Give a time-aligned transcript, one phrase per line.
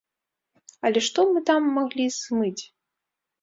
[0.89, 2.63] Але што мы там маглі змыць!